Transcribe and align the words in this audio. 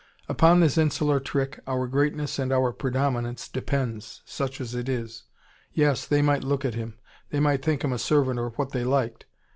Upon 0.27 0.61
this 0.61 0.79
insular 0.79 1.19
trick 1.19 1.59
our 1.67 1.85
greatness 1.85 2.39
and 2.39 2.51
our 2.51 2.71
predominance 2.73 3.47
depends 3.47 4.23
such 4.25 4.59
as 4.59 4.73
it 4.73 4.89
is. 4.89 5.25
Yes, 5.73 6.07
they 6.07 6.23
might 6.23 6.43
look 6.43 6.65
at 6.65 6.73
him. 6.73 6.97
They 7.29 7.39
might 7.39 7.63
think 7.63 7.83
him 7.83 7.93
a 7.93 7.99
servant 7.99 8.39
or 8.39 8.49
what 8.49 8.71
they 8.71 8.83
liked. 8.83 9.27